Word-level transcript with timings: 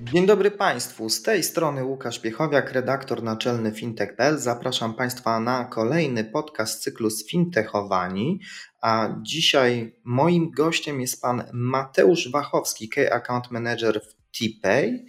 Dzień 0.00 0.26
dobry 0.26 0.50
Państwu, 0.50 1.08
z 1.08 1.22
tej 1.22 1.42
strony 1.42 1.84
Łukasz 1.84 2.18
Piechowiak, 2.18 2.72
redaktor 2.72 3.22
naczelny 3.22 3.72
fintech.pl. 3.72 4.38
Zapraszam 4.38 4.94
Państwa 4.94 5.40
na 5.40 5.64
kolejny 5.64 6.24
podcast 6.24 6.82
cyklu 6.82 7.10
Sfintechowani, 7.10 8.40
a 8.80 9.08
dzisiaj 9.22 10.00
moim 10.04 10.50
gościem 10.50 11.00
jest 11.00 11.22
Pan 11.22 11.44
Mateusz 11.52 12.30
Wachowski, 12.30 12.88
Key 12.88 13.12
Account 13.12 13.50
Manager 13.50 14.00
w 14.00 14.38
TPay. 14.38 15.06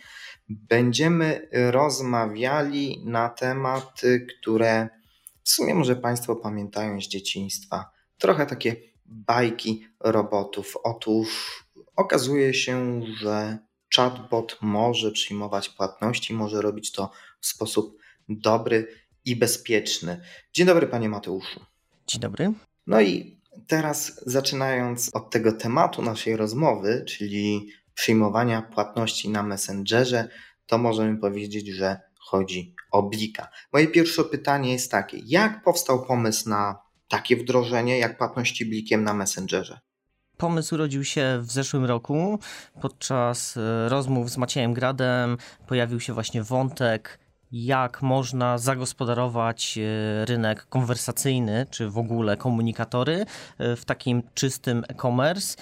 Będziemy 0.50 1.50
rozmawiali 1.52 3.04
na 3.06 3.30
tematy, 3.30 4.26
które 4.26 4.90
w 5.44 5.50
sumie 5.50 5.76
może 5.76 5.96
Państwo 5.96 6.36
pamiętają 6.36 7.02
z 7.02 7.08
dzieciństwa. 7.08 7.92
Trochę 8.18 8.46
takie 8.46 8.76
bajki 9.06 9.88
robotów. 10.00 10.78
Otóż 10.84 11.30
okazuje 11.96 12.54
się, 12.54 13.02
że 13.18 13.69
chatbot 13.96 14.58
może 14.62 15.12
przyjmować 15.12 15.70
płatności, 15.70 16.34
może 16.34 16.62
robić 16.62 16.92
to 16.92 17.12
w 17.40 17.48
sposób 17.48 17.98
dobry 18.30 18.88
i 19.26 19.36
bezpieczny. 19.36 20.22
Dzień 20.54 20.66
dobry, 20.66 20.88
panie 20.88 21.10
Mateuszu. 21.10 21.60
Dzień 22.08 22.22
dobry. 22.22 22.54
No 22.88 23.02
i 23.02 23.40
teraz 23.68 24.22
zaczynając 24.26 25.10
od 25.14 25.30
tego 25.30 25.52
tematu 25.52 26.02
naszej 26.02 26.36
rozmowy, 26.36 27.06
czyli 27.08 27.70
przyjmowania 27.94 28.62
płatności 28.62 29.30
na 29.30 29.44
Messengerze, 29.44 30.28
to 30.66 30.78
możemy 30.78 31.18
powiedzieć, 31.18 31.68
że 31.68 32.00
chodzi 32.20 32.76
o 32.92 33.04
Blika. 33.04 33.48
Moje 33.74 33.88
pierwsze 33.88 34.24
pytanie 34.24 34.72
jest 34.72 34.92
takie: 34.92 35.18
jak 35.26 35.64
powstał 35.64 36.06
pomysł 36.06 36.50
na 36.50 36.80
takie 37.08 37.38
wdrożenie 37.38 38.00
jak 38.00 38.18
płatności 38.18 38.66
Blikiem 38.66 39.04
na 39.04 39.14
Messengerze? 39.14 39.80
Pomysł 40.40 40.76
urodził 40.76 41.04
się 41.04 41.40
w 41.42 41.52
zeszłym 41.52 41.86
roku. 41.86 42.40
Podczas 42.82 43.58
e, 43.58 43.90
rozmów 43.90 44.30
z 44.30 44.38
Maciejem 44.38 44.74
Gradem 44.74 45.38
pojawił 45.68 46.00
się 46.00 46.14
właśnie 46.14 46.44
wątek, 46.44 47.20
jak 47.52 48.02
można 48.02 48.58
zagospodarować 48.58 49.78
e, 49.78 50.26
rynek 50.26 50.66
konwersacyjny, 50.70 51.66
czy 51.70 51.90
w 51.90 51.98
ogóle 51.98 52.38
komunikatory 52.38 53.26
e, 53.58 53.76
w 53.76 53.86
takim 53.86 54.24
czystym 54.34 54.84
e-commerce. 54.88 55.58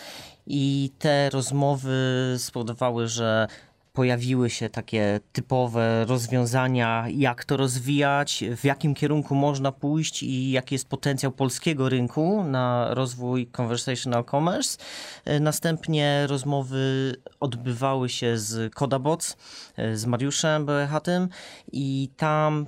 I 0.47 0.91
te 0.99 1.29
rozmowy 1.29 2.35
spowodowały, 2.37 3.07
że 3.07 3.47
pojawiły 3.97 4.49
się 4.49 4.69
takie 4.69 5.19
typowe 5.31 6.05
rozwiązania, 6.05 7.05
jak 7.09 7.45
to 7.45 7.57
rozwijać, 7.57 8.43
w 8.57 8.65
jakim 8.65 8.93
kierunku 8.93 9.35
można 9.35 9.71
pójść 9.71 10.23
i 10.23 10.51
jaki 10.51 10.75
jest 10.75 10.89
potencjał 10.89 11.31
polskiego 11.31 11.89
rynku 11.89 12.43
na 12.43 12.93
rozwój 12.93 13.47
conversational 13.47 14.25
commerce. 14.25 14.77
Następnie 15.39 16.27
rozmowy 16.27 17.15
odbywały 17.39 18.09
się 18.09 18.37
z 18.37 18.73
Kodabots, 18.73 19.37
z 19.93 20.05
Mariuszem 20.05 20.65
Bełechatym 20.65 21.29
i 21.71 22.09
tam 22.17 22.65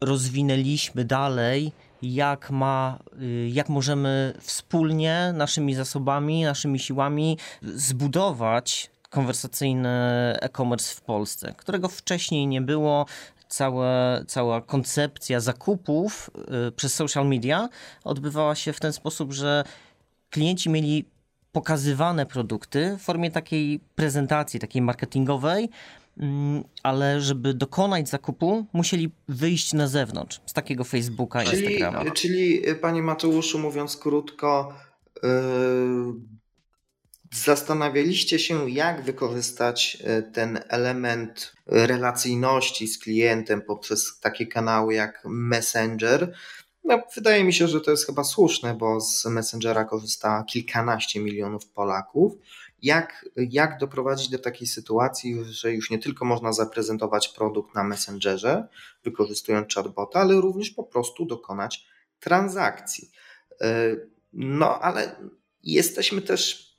rozwinęliśmy 0.00 1.04
dalej 1.04 1.72
jak, 2.02 2.50
ma, 2.50 2.98
jak 3.48 3.68
możemy 3.68 4.34
wspólnie 4.40 5.32
naszymi 5.34 5.74
zasobami, 5.74 6.44
naszymi 6.44 6.78
siłami 6.78 7.38
zbudować 7.62 8.90
konwersacyjny 9.10 9.88
e-commerce 10.40 10.94
w 10.94 11.00
Polsce, 11.00 11.54
którego 11.56 11.88
wcześniej 11.88 12.46
nie 12.46 12.60
było. 12.60 13.06
Cała, 13.48 14.24
cała 14.26 14.60
koncepcja 14.60 15.40
zakupów 15.40 16.30
y, 16.68 16.72
przez 16.72 16.94
social 16.94 17.28
media 17.28 17.68
odbywała 18.04 18.54
się 18.54 18.72
w 18.72 18.80
ten 18.80 18.92
sposób, 18.92 19.32
że 19.32 19.64
klienci 20.30 20.70
mieli 20.70 21.04
pokazywane 21.52 22.26
produkty 22.26 22.96
w 22.98 23.02
formie 23.02 23.30
takiej 23.30 23.80
prezentacji, 23.94 24.60
takiej 24.60 24.82
marketingowej, 24.82 25.70
mm, 26.18 26.64
ale 26.82 27.20
żeby 27.20 27.54
dokonać 27.54 28.08
zakupu, 28.08 28.66
musieli 28.72 29.10
wyjść 29.28 29.72
na 29.72 29.88
zewnątrz 29.88 30.40
z 30.46 30.52
takiego 30.52 30.84
Facebooka, 30.84 31.44
czyli, 31.44 31.64
Instagrama. 31.64 32.10
Czyli, 32.10 32.62
panie 32.80 33.02
Mateuszu, 33.02 33.58
mówiąc 33.58 33.96
krótko, 33.96 34.74
yy 35.22 36.39
Zastanawialiście 37.34 38.38
się, 38.38 38.70
jak 38.70 39.02
wykorzystać 39.02 39.98
e, 40.04 40.22
ten 40.22 40.60
element 40.68 41.52
relacyjności 41.66 42.88
z 42.88 42.98
klientem 42.98 43.62
poprzez 43.62 44.20
takie 44.20 44.46
kanały 44.46 44.94
jak 44.94 45.22
Messenger. 45.24 46.34
No, 46.84 47.02
wydaje 47.14 47.44
mi 47.44 47.52
się, 47.52 47.68
że 47.68 47.80
to 47.80 47.90
jest 47.90 48.06
chyba 48.06 48.24
słuszne, 48.24 48.74
bo 48.74 49.00
z 49.00 49.26
Messengera 49.26 49.84
korzysta 49.84 50.44
kilkanaście 50.48 51.20
milionów 51.20 51.66
Polaków. 51.66 52.32
Jak, 52.82 53.28
jak 53.36 53.78
doprowadzić 53.78 54.28
do 54.28 54.38
takiej 54.38 54.66
sytuacji, 54.66 55.44
że 55.44 55.72
już 55.72 55.90
nie 55.90 55.98
tylko 55.98 56.24
można 56.24 56.52
zaprezentować 56.52 57.28
produkt 57.28 57.74
na 57.74 57.84
Messengerze, 57.84 58.68
wykorzystując 59.04 59.74
chatbota, 59.74 60.20
ale 60.20 60.40
również 60.40 60.70
po 60.70 60.84
prostu 60.84 61.26
dokonać 61.26 61.86
transakcji. 62.20 63.10
E, 63.60 63.96
no, 64.32 64.80
ale 64.80 65.16
jesteśmy 65.62 66.22
też 66.22 66.69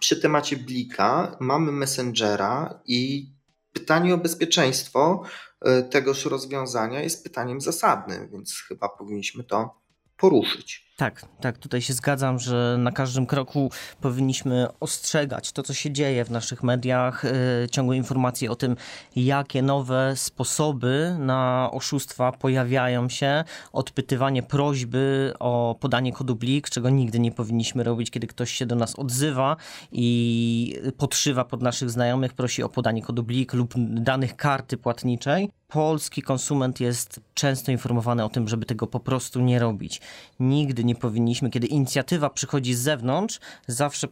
przy 0.00 0.20
temacie 0.20 0.56
Blika 0.56 1.36
mamy 1.40 1.72
Messengera 1.72 2.80
i 2.86 3.30
pytanie 3.72 4.14
o 4.14 4.18
bezpieczeństwo 4.18 5.22
e, 5.60 5.82
tegoż 5.82 6.24
rozwiązania 6.24 7.02
jest 7.02 7.24
pytaniem 7.24 7.60
zasadnym, 7.60 8.28
więc 8.30 8.54
chyba 8.68 8.88
powinniśmy 8.88 9.44
to 9.44 9.80
poruszyć. 10.16 10.87
Tak, 10.98 11.26
tak, 11.40 11.58
tutaj 11.58 11.82
się 11.82 11.92
zgadzam, 11.92 12.38
że 12.38 12.76
na 12.78 12.92
każdym 12.92 13.26
kroku 13.26 13.70
powinniśmy 14.00 14.66
ostrzegać 14.80 15.52
to, 15.52 15.62
co 15.62 15.74
się 15.74 15.90
dzieje 15.90 16.24
w 16.24 16.30
naszych 16.30 16.62
mediach, 16.62 17.24
yy, 17.24 17.68
ciągłe 17.68 17.96
informacje 17.96 18.50
o 18.50 18.56
tym, 18.56 18.76
jakie 19.16 19.62
nowe 19.62 20.12
sposoby 20.16 21.16
na 21.18 21.70
oszustwa 21.72 22.32
pojawiają 22.32 23.08
się, 23.08 23.44
odpytywanie 23.72 24.42
prośby 24.42 25.34
o 25.38 25.76
podanie 25.80 26.12
kodu 26.12 26.36
BLIK, 26.36 26.70
czego 26.70 26.90
nigdy 26.90 27.18
nie 27.18 27.32
powinniśmy 27.32 27.84
robić, 27.84 28.10
kiedy 28.10 28.26
ktoś 28.26 28.52
się 28.52 28.66
do 28.66 28.76
nas 28.76 28.98
odzywa 28.98 29.56
i 29.92 30.80
podszywa 30.96 31.44
pod 31.44 31.62
naszych 31.62 31.90
znajomych, 31.90 32.32
prosi 32.32 32.62
o 32.62 32.68
podanie 32.68 33.02
kodu 33.02 33.22
BLIK 33.22 33.52
lub 33.52 33.74
danych 33.76 34.36
karty 34.36 34.76
płatniczej 34.76 35.50
polski 35.68 36.22
konsument 36.22 36.80
jest 36.80 37.20
często 37.34 37.72
informowany 37.72 38.24
o 38.24 38.28
tym, 38.28 38.48
żeby 38.48 38.66
tego 38.66 38.86
po 38.86 39.00
prostu 39.00 39.40
nie 39.40 39.58
robić. 39.58 40.00
Nigdy 40.40 40.84
nie 40.88 40.94
powinniśmy, 40.94 41.50
kiedy 41.50 41.66
inicjatywa 41.66 42.30
przychodzi 42.30 42.74
z 42.74 42.80
zewnątrz, 42.80 43.40
zawsze 43.66 44.08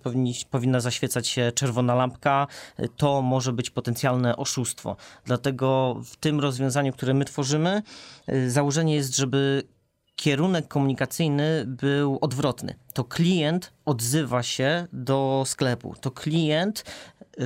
powinna 0.51 0.81
zaświecać 0.81 1.29
się 1.29 1.53
czerwona 1.55 1.95
lampka. 1.95 2.47
To 2.97 3.23
może 3.23 3.53
być 3.53 3.71
potencjalne 3.71 4.37
oszustwo. 4.37 4.97
Dlatego 5.25 6.01
w 6.05 6.17
tym 6.17 6.41
rozwiązaniu, 6.41 6.93
które 6.93 7.15
my 7.15 7.25
tworzymy, 7.25 7.83
y, 8.29 8.51
założenie 8.51 8.95
jest, 8.95 9.17
żeby 9.17 9.63
kierunek 10.17 10.69
komunikacyjny 10.69 11.65
był 11.67 12.19
odwrotny. 12.21 12.75
To 12.95 13.05
klient 13.05 13.73
odzywa 13.85 14.43
się 14.43 14.87
do 14.93 15.43
sklepu. 15.47 15.95
To 16.01 16.11
klient 16.11 16.85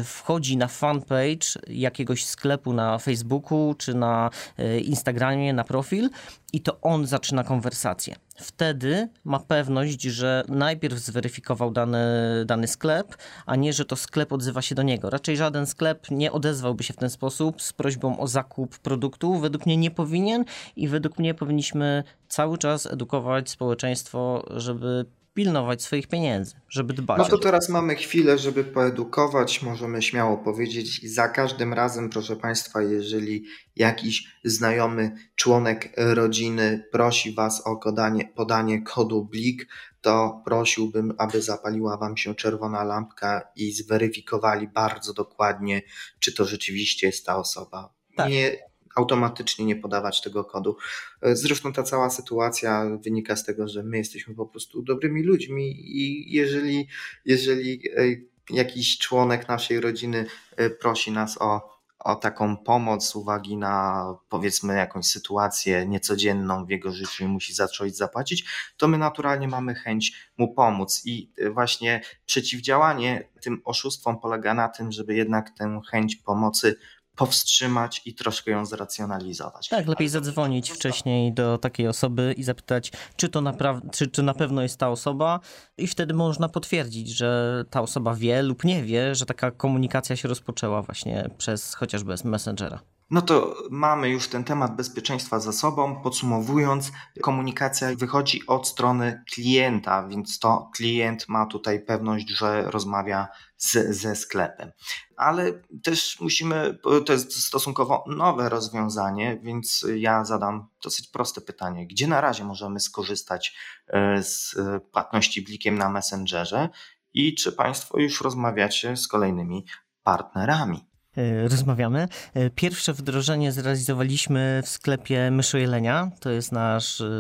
wchodzi 0.05 0.57
na 0.57 0.69
fanpage 0.69 1.47
jakiegoś 1.67 2.25
sklepu 2.25 2.73
na 2.73 2.99
Facebooku 2.99 3.75
czy 3.79 3.95
na 3.95 4.31
e, 4.59 4.81
Instagramie, 4.81 5.53
na 5.53 5.65
profil 5.65 6.11
i 6.53 6.61
to 6.61 6.81
on 6.81 7.07
zaczyna 7.07 7.45
konwersację. 7.45 8.17
Wtedy 8.37 9.09
ma 9.25 9.39
pewność, 9.39 10.03
że 10.03 10.45
najpierw 10.49 10.99
zweryfikował 10.99 11.71
dany, 11.71 11.99
dany 12.47 12.69
sklep, 12.69 13.17
a 13.47 13.57
nie, 13.57 13.73
że 13.73 13.85
to 13.85 13.97
sklep 13.97 14.33
odzywa 14.33 14.63
się 14.63 14.75
do 14.75 14.83
niego. 14.83 15.11
Raczej 15.11 15.37
żaden 15.37 15.67
sklep 15.67 16.11
nie 16.11 16.33
odezwałby 16.33 16.83
się 16.83 16.93
w 16.93 16.97
ten 16.97 17.11
sposób 17.11 17.63
z 17.63 17.73
prośbą 17.73 18.19
o 18.19 18.27
zakup 18.27 18.79
produktu. 18.79 19.39
Według 19.39 19.67
mnie 19.67 19.77
nie 19.77 19.91
powinien 19.91 20.45
i 20.77 20.89
według 20.89 21.19
mnie 21.19 21.35
powinniśmy 21.35 22.05
cały 22.29 22.59
czas 22.59 22.87
edukować 22.87 23.51
społeczeństwo, 23.51 24.45
żeby 24.51 25.05
pilnować 25.35 25.82
swoich 25.82 26.06
pieniędzy, 26.06 26.55
żeby 26.69 26.94
dbać. 26.94 27.19
No 27.19 27.25
to 27.25 27.38
teraz 27.38 27.69
mamy 27.69 27.94
chwilę, 27.94 28.38
żeby 28.38 28.65
poedukować. 28.65 29.62
Możemy 29.62 30.03
śmiało 30.03 30.38
powiedzieć, 30.38 31.12
za 31.15 31.29
każdym 31.29 31.73
razem, 31.73 32.11
proszę 32.11 32.37
Państwa, 32.37 32.82
jeżeli 32.82 33.44
jakiś 33.77 34.25
znajomy 34.44 35.17
członek 35.35 35.93
rodziny 35.97 36.88
prosi 36.93 37.35
Was 37.35 37.67
o 37.67 37.77
podanie, 37.77 38.32
podanie 38.35 38.82
kodu 38.82 39.25
BLIK, 39.25 39.67
to 40.00 40.43
prosiłbym, 40.44 41.15
aby 41.19 41.43
zapaliła 41.43 41.97
Wam 41.97 42.17
się 42.17 42.35
czerwona 42.35 42.85
lampka 42.85 43.49
i 43.56 43.73
zweryfikowali 43.73 44.69
bardzo 44.69 45.15
dokładnie, 45.15 45.83
czy 46.19 46.35
to 46.35 46.44
rzeczywiście 46.44 47.06
jest 47.06 47.26
ta 47.26 47.37
osoba. 47.37 47.94
Tak. 48.17 48.31
Nie, 48.31 48.70
automatycznie 48.95 49.65
nie 49.65 49.77
podawać 49.77 50.23
tego 50.23 50.45
kodu. 50.45 50.77
Zresztą 51.23 51.73
ta 51.73 51.83
cała 51.83 52.11
sytuacja 52.11 52.99
wynika 53.05 53.37
z 53.37 53.45
tego, 53.45 53.69
że 53.69 53.83
my 53.83 53.99
jesteśmy 53.99 54.35
po 54.35 54.47
prostu 54.47 54.83
dobrymi 54.83 55.23
ludźmi 55.23 55.75
i 55.79 56.33
jeżeli, 56.33 56.89
jeżeli 57.25 57.81
e, 57.97 58.03
jakiś 58.51 58.99
członek 58.99 59.49
naszej 59.49 59.81
rodziny 59.81 60.27
e, 60.57 60.71
prosi 60.71 61.13
nas 61.13 61.43
o 61.43 61.81
o 62.01 62.15
taką 62.15 62.57
pomoc 62.57 63.17
uwagi 63.17 63.57
na 63.57 64.05
powiedzmy 64.29 64.77
jakąś 64.77 65.07
sytuację 65.07 65.87
niecodzienną 65.87 66.67
w 66.67 66.71
jego 66.71 66.93
życiu 66.93 67.25
i 67.25 67.29
musi 67.29 67.55
zacząć 67.55 67.97
zapłacić, 67.97 68.45
to 68.77 68.89
my 68.89 68.99
naturalnie 68.99 69.49
mamy 69.49 69.75
chęć 69.75 70.31
mu 70.39 70.55
pomóc. 70.55 71.03
I 71.05 71.33
właśnie 71.51 72.01
przeciwdziałanie 72.27 73.29
tym 73.43 73.63
oszustwom 73.65 74.21
polega 74.21 74.55
na 74.55 74.69
tym, 74.69 74.93
żeby 74.93 75.15
jednak 75.15 75.51
tę 75.51 75.81
chęć 75.91 76.17
pomocy 76.17 76.77
powstrzymać 77.21 78.03
i 78.05 78.15
troszkę 78.15 78.51
ją 78.51 78.67
zracjonalizować. 78.67 79.69
Tak, 79.69 79.87
lepiej 79.87 80.09
zadzwonić 80.09 80.71
wcześniej 80.71 81.33
do 81.33 81.59
takiej 81.59 81.89
osoby 81.89 82.35
i 82.37 82.43
zapytać, 82.43 82.93
czy 83.17 83.29
to 83.29 83.41
naprawdę, 83.41 83.89
czy, 83.93 84.07
czy 84.07 84.23
na 84.23 84.35
pewno 84.35 84.63
jest 84.63 84.77
ta 84.77 84.89
osoba, 84.89 85.41
i 85.79 85.87
wtedy 85.87 86.15
można 86.15 86.49
potwierdzić, 86.49 87.09
że 87.09 87.65
ta 87.71 87.81
osoba 87.81 88.15
wie 88.15 88.43
lub 88.43 88.65
nie 88.65 88.83
wie, 88.83 89.15
że 89.15 89.27
taka 89.27 89.51
komunikacja 89.51 90.17
się 90.17 90.29
rozpoczęła 90.29 90.83
właśnie 90.83 91.31
przez 91.39 91.75
chociażby 91.75 92.15
Messengera. 92.25 92.81
No 93.11 93.23
to 93.23 93.57
mamy 93.71 94.09
już 94.09 94.29
ten 94.29 94.45
temat 94.45 94.77
bezpieczeństwa 94.77 95.41
za 95.41 95.53
sobą. 95.53 96.03
Podsumowując, 96.03 96.93
komunikacja 97.23 97.89
wychodzi 97.97 98.47
od 98.47 98.69
strony 98.69 99.25
klienta, 99.35 100.09
więc 100.09 100.39
to 100.39 100.71
klient 100.75 101.29
ma 101.29 101.47
tutaj 101.47 101.85
pewność, 101.85 102.29
że 102.29 102.71
rozmawia 102.71 103.29
z, 103.57 103.97
ze 103.97 104.17
sklepem. 104.17 104.73
Ale 105.17 105.62
też 105.83 106.21
musimy, 106.21 106.79
to 107.07 107.12
jest 107.12 107.47
stosunkowo 107.47 108.05
nowe 108.07 108.49
rozwiązanie, 108.49 109.41
więc 109.43 109.87
ja 109.97 110.25
zadam 110.25 110.69
dosyć 110.85 111.09
proste 111.09 111.41
pytanie. 111.41 111.87
Gdzie 111.87 112.07
na 112.07 112.21
razie 112.21 112.45
możemy 112.45 112.81
skorzystać 112.81 113.57
e, 113.87 114.23
z 114.23 114.57
płatności 114.93 115.43
blikiem 115.43 115.79
na 115.79 115.91
Messengerze 115.91 116.69
i 117.15 117.35
czy 117.35 117.53
Państwo 117.53 117.99
już 117.99 118.21
rozmawiacie 118.21 118.97
z 118.97 119.09
kolejnymi 119.09 119.67
partnerami? 120.03 120.90
E, 121.17 121.49
rozmawiamy. 121.49 122.09
E, 122.35 122.51
pierwsze 122.51 122.93
wdrożenie 122.93 123.53
zrealizowaliśmy 123.53 124.62
w 124.65 124.69
sklepie 124.69 125.31
Myszojelenia. 125.31 126.11
To 126.21 126.31
jest 126.31 126.53
nasz 126.53 127.01
e, 127.01 127.11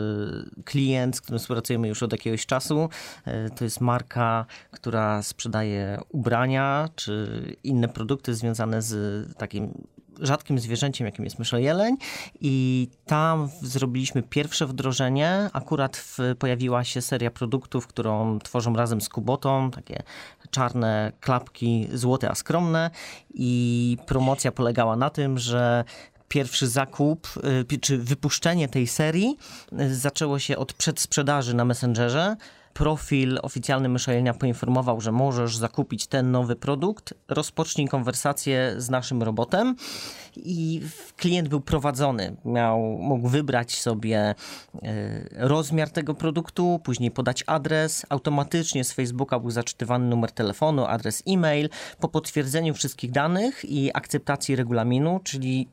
klient, 0.64 1.16
z 1.16 1.20
którym 1.20 1.38
współpracujemy 1.38 1.88
już 1.88 2.02
od 2.02 2.12
jakiegoś 2.12 2.46
czasu. 2.46 2.88
To 3.56 3.64
jest 3.64 3.80
marka, 3.80 4.46
która 4.70 5.22
sprzedaje 5.22 6.00
ubrania 6.08 6.88
czy 6.94 7.42
inne 7.64 7.88
produkty 7.88 8.34
związane 8.34 8.82
z 8.82 9.26
takim 9.36 9.84
rzadkim 10.20 10.58
zwierzęciem, 10.58 11.06
jakim 11.06 11.24
jest 11.24 11.38
myszojeleń 11.38 11.96
i 12.40 12.88
tam 13.06 13.48
zrobiliśmy 13.62 14.22
pierwsze 14.22 14.66
wdrożenie. 14.66 15.50
Akurat 15.52 15.96
w, 15.96 16.18
pojawiła 16.38 16.84
się 16.84 17.02
seria 17.02 17.30
produktów, 17.30 17.86
którą 17.86 18.38
tworzą 18.38 18.74
razem 18.74 19.00
z 19.00 19.08
Kubotą, 19.08 19.70
takie 19.70 20.02
czarne 20.50 21.12
klapki, 21.20 21.88
złote 21.92 22.30
a 22.30 22.34
skromne. 22.34 22.90
I 23.34 23.96
promocja 24.06 24.52
polegała 24.52 24.96
na 24.96 25.10
tym, 25.10 25.38
że 25.38 25.84
pierwszy 26.28 26.68
zakup, 26.68 27.28
y, 27.72 27.78
czy 27.78 27.98
wypuszczenie 27.98 28.68
tej 28.68 28.86
serii 28.86 29.36
y, 29.80 29.94
zaczęło 29.94 30.38
się 30.38 30.56
od 30.56 30.72
przedsprzedaży 30.72 31.54
na 31.54 31.64
Messengerze 31.64 32.36
profil 32.72 33.38
oficjalny 33.42 33.88
Myszojenia 33.88 34.34
poinformował, 34.34 35.00
że 35.00 35.12
możesz 35.12 35.56
zakupić 35.56 36.06
ten 36.06 36.30
nowy 36.30 36.56
produkt, 36.56 37.14
rozpocznij 37.28 37.88
konwersację 37.88 38.74
z 38.78 38.90
naszym 38.90 39.22
robotem 39.22 39.76
i 40.36 40.80
klient 41.16 41.48
był 41.48 41.60
prowadzony. 41.60 42.36
Miał, 42.44 42.80
mógł 42.80 43.28
wybrać 43.28 43.80
sobie 43.80 44.18
e, 44.18 44.34
rozmiar 45.32 45.90
tego 45.90 46.14
produktu, 46.14 46.80
później 46.84 47.10
podać 47.10 47.44
adres. 47.46 48.06
Automatycznie 48.08 48.84
z 48.84 48.92
Facebooka 48.92 49.38
był 49.38 49.50
zaczytywany 49.50 50.06
numer 50.06 50.32
telefonu, 50.32 50.86
adres 50.86 51.22
e-mail. 51.28 51.68
Po 52.00 52.08
potwierdzeniu 52.08 52.74
wszystkich 52.74 53.10
danych 53.10 53.64
i 53.64 53.90
akceptacji 53.94 54.56
regulaminu, 54.56 55.20
czyli 55.24 55.68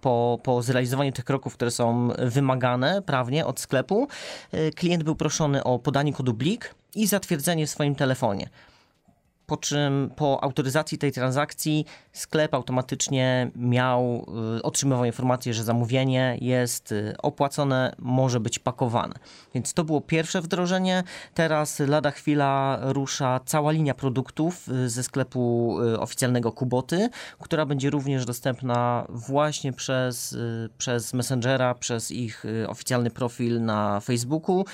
po, 0.00 0.38
po 0.42 0.62
zrealizowaniu 0.62 1.12
tych 1.12 1.24
kroków, 1.24 1.54
które 1.54 1.70
są 1.70 2.08
wymagane 2.18 3.02
prawnie 3.02 3.46
od 3.46 3.60
sklepu, 3.60 4.08
y, 4.54 4.70
klient 4.70 5.02
był 5.02 5.16
proszony 5.16 5.64
o 5.64 5.78
podanie 5.78 6.12
kodu 6.12 6.34
BLIK 6.34 6.74
i 6.94 7.06
zatwierdzenie 7.06 7.66
w 7.66 7.70
swoim 7.70 7.94
telefonie 7.94 8.48
po 9.46 9.56
czym 9.56 10.10
po 10.16 10.44
autoryzacji 10.44 10.98
tej 10.98 11.12
transakcji 11.12 11.84
sklep 12.12 12.54
automatycznie 12.54 13.50
miał, 13.56 14.26
y, 14.58 14.62
otrzymywał 14.62 15.04
informację, 15.04 15.54
że 15.54 15.64
zamówienie 15.64 16.38
jest 16.40 16.92
y, 16.92 17.14
opłacone, 17.22 17.94
może 17.98 18.40
być 18.40 18.58
pakowane. 18.58 19.14
Więc 19.54 19.74
to 19.74 19.84
było 19.84 20.00
pierwsze 20.00 20.40
wdrożenie. 20.42 21.02
Teraz 21.34 21.78
lada 21.78 22.10
chwila 22.10 22.78
rusza 22.82 23.40
cała 23.44 23.72
linia 23.72 23.94
produktów 23.94 24.68
y, 24.68 24.90
ze 24.90 25.02
sklepu 25.02 25.76
oficjalnego 25.98 26.52
Kuboty, 26.52 27.08
która 27.40 27.66
będzie 27.66 27.90
również 27.90 28.24
dostępna 28.24 29.06
właśnie 29.08 29.72
przez, 29.72 30.36
przez 30.78 31.14
Messengera, 31.14 31.74
przez 31.74 32.10
ich 32.10 32.44
oficjalny 32.68 33.10
profil 33.10 33.64
na 33.64 34.00
Facebooku. 34.00 34.64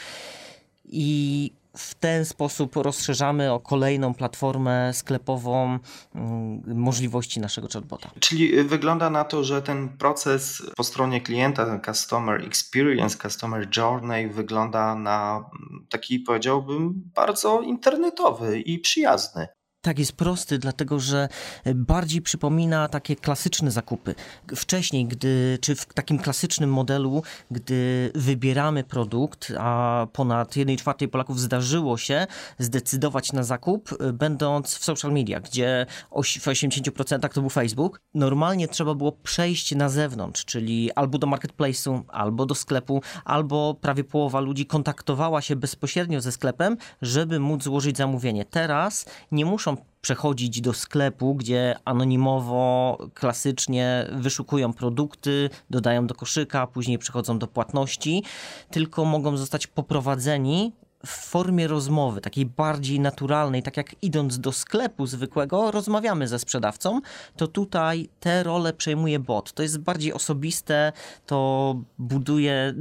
I 0.85 1.53
w 1.77 1.95
ten 1.95 2.25
sposób 2.25 2.77
rozszerzamy 2.77 3.53
o 3.53 3.61
kolejną 3.61 4.15
platformę 4.15 4.91
sklepową 4.95 5.79
mm, 6.15 6.63
możliwości 6.67 7.41
naszego 7.41 7.69
chatbota. 7.73 8.11
Czyli 8.21 8.65
wygląda 8.65 9.11
na 9.11 9.25
to, 9.25 9.45
że 9.45 9.63
ten 9.63 9.89
proces 9.89 10.63
po 10.77 10.85
stronie 10.85 11.21
klienta, 11.21 11.81
customer 11.85 12.45
experience, 12.45 13.19
customer 13.19 13.69
journey 13.77 14.29
wygląda 14.29 14.95
na 14.95 15.45
taki 15.89 16.19
powiedziałbym 16.21 17.11
bardzo 17.15 17.61
internetowy 17.61 18.61
i 18.61 18.79
przyjazny. 18.79 19.49
Tak, 19.85 19.99
jest 19.99 20.13
prosty, 20.13 20.59
dlatego 20.59 21.01
że 21.01 21.29
bardziej 21.75 22.23
przypomina 22.23 22.89
takie 22.89 23.17
klasyczne 23.17 23.71
zakupy. 23.71 24.15
Wcześniej, 24.57 25.07
gdy, 25.07 25.59
czy 25.61 25.75
w 25.75 25.87
takim 25.87 26.19
klasycznym 26.19 26.71
modelu, 26.71 27.23
gdy 27.51 28.11
wybieramy 28.15 28.85
produkt, 28.85 29.53
a 29.59 30.07
ponad 30.13 30.57
1 30.57 30.77
czwartej 30.77 31.09
Polaków 31.09 31.41
zdarzyło 31.41 31.99
się 31.99 32.27
zdecydować 32.59 33.33
na 33.33 33.43
zakup, 33.43 33.99
będąc 34.13 34.75
w 34.75 34.85
social 34.85 35.13
media, 35.13 35.41
gdzie 35.41 35.87
w 36.13 36.47
80% 36.47 37.29
to 37.29 37.41
był 37.41 37.51
Facebook, 37.51 38.01
normalnie 38.15 38.69
trzeba 38.69 38.95
było 38.95 39.13
przejść 39.13 39.75
na 39.75 39.89
zewnątrz, 39.89 40.45
czyli 40.45 40.93
albo 40.93 41.19
do 41.19 41.27
marketplace'u, 41.27 42.03
albo 42.09 42.47
do 42.47 42.55
sklepu, 42.55 43.03
albo 43.25 43.75
prawie 43.81 44.05
połowa 44.05 44.41
ludzi 44.41 44.67
kontaktowała 44.67 45.43
się 45.43 45.57
bezpośrednio 45.57 46.21
ze 46.21 46.33
sklepem, 46.33 46.77
żeby 47.03 47.41
móc 47.41 47.63
złożyć 47.63 47.97
zamówienie. 47.97 48.45
Teraz 48.45 49.07
nie 49.33 49.45
muszą 49.45 49.72
przechodzić 50.01 50.61
do 50.61 50.73
sklepu, 50.73 51.35
gdzie 51.35 51.77
anonimowo, 51.85 52.99
klasycznie 53.15 54.07
wyszukują 54.13 54.73
produkty, 54.73 55.51
dodają 55.71 56.07
do 56.07 56.15
koszyka, 56.15 56.67
później 56.67 56.99
przechodzą 56.99 57.39
do 57.39 57.47
płatności, 57.47 58.23
tylko 58.71 59.05
mogą 59.05 59.37
zostać 59.37 59.67
poprowadzeni 59.67 60.73
w 61.07 61.11
formie 61.11 61.69
rozmowy, 61.69 62.21
takiej 62.21 62.47
bardziej 62.47 63.01
naturalnej, 63.01 63.63
tak 63.63 63.77
jak 63.77 63.97
idąc 64.03 64.39
do 64.39 64.53
sklepu 64.53 65.07
zwykłego, 65.07 65.71
rozmawiamy 65.71 66.29
ze 66.29 66.39
sprzedawcą, 66.39 67.01
to 67.37 67.47
tutaj 67.47 68.09
te 68.21 68.43
role 68.43 68.73
przejmuje 68.73 69.19
bot. 69.19 69.53
To 69.53 69.63
jest 69.63 69.79
bardziej 69.79 70.13
osobiste, 70.13 70.93
to 71.27 71.77
buduje, 71.99 72.75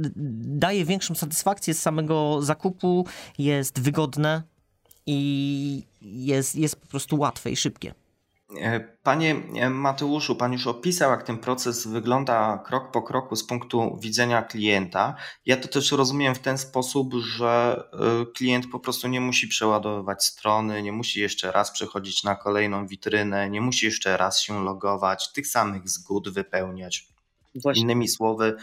daje 0.44 0.84
większą 0.84 1.14
satysfakcję 1.14 1.74
z 1.74 1.82
samego 1.82 2.42
zakupu, 2.42 3.06
jest 3.38 3.80
wygodne, 3.80 4.42
i 5.06 5.86
jest, 6.04 6.54
jest 6.54 6.76
po 6.76 6.86
prostu 6.86 7.18
łatwe 7.18 7.50
i 7.50 7.56
szybkie. 7.56 7.94
E, 8.60 8.80
panie 9.02 9.34
Mateuszu, 9.70 10.36
Pan 10.36 10.52
już 10.52 10.66
opisał, 10.66 11.10
jak 11.10 11.22
ten 11.22 11.38
proces 11.38 11.86
wygląda 11.86 12.62
krok 12.66 12.90
po 12.90 13.02
kroku 13.02 13.36
z 13.36 13.44
punktu 13.46 13.98
widzenia 14.00 14.42
klienta. 14.42 15.16
Ja 15.46 15.56
to 15.56 15.68
też 15.68 15.92
rozumiem 15.92 16.34
w 16.34 16.38
ten 16.38 16.58
sposób, 16.58 17.14
że 17.14 17.84
e, 17.92 18.26
klient 18.26 18.66
po 18.70 18.80
prostu 18.80 19.08
nie 19.08 19.20
musi 19.20 19.48
przeładowywać 19.48 20.24
strony, 20.24 20.82
nie 20.82 20.92
musi 20.92 21.20
jeszcze 21.20 21.52
raz 21.52 21.70
przechodzić 21.70 22.24
na 22.24 22.36
kolejną 22.36 22.86
witrynę, 22.86 23.50
nie 23.50 23.60
musi 23.60 23.86
jeszcze 23.86 24.16
raz 24.16 24.40
się 24.40 24.64
logować, 24.64 25.32
tych 25.32 25.46
samych 25.46 25.88
zgód 25.88 26.28
wypełniać. 26.28 27.08
Właśnie. 27.54 27.82
Innymi 27.82 28.08
słowy, 28.08 28.56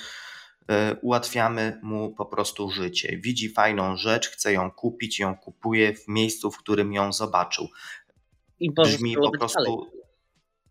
ułatwiamy 1.02 1.80
mu 1.84 2.14
po 2.14 2.26
prostu 2.26 2.72
życie. 2.72 3.18
Widzi 3.18 3.50
fajną 3.50 3.98
rzecz, 3.98 4.30
chce 4.30 4.54
ją 4.54 4.72
kupić, 4.72 5.20
ją 5.20 5.36
kupuje 5.36 5.96
w 5.96 6.08
miejscu, 6.08 6.52
w 6.52 6.58
którym 6.58 6.94
ją 6.94 7.14
zobaczył. 7.14 7.68
I 8.60 8.72
Brzmi 8.72 9.16
po 9.16 9.32
prostu. 9.32 9.64
Dalej. 9.64 10.00